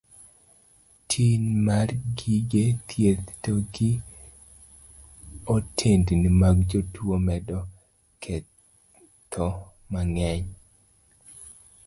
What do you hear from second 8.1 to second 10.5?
ketho mang'eny.